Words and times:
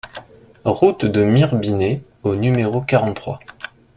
Route 0.65 1.05
de 1.05 1.21
Mirebinet 1.23 2.01
au 2.23 2.33
numéro 2.33 2.81
quarante-trois 2.81 3.39